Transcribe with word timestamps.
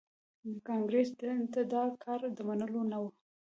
کانګریس 0.67 1.09
ته 1.53 1.61
دا 1.73 1.83
کار 2.03 2.19
د 2.37 2.39
منلو 2.47 2.81
نه 2.91 2.97
و. 3.01 3.03